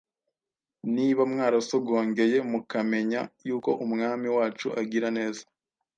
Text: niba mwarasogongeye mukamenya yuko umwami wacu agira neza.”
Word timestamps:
niba 0.95 1.21
mwarasogongeye 1.31 2.37
mukamenya 2.51 3.21
yuko 3.47 3.69
umwami 3.85 4.27
wacu 4.37 4.67
agira 4.81 5.07
neza.” 5.17 5.41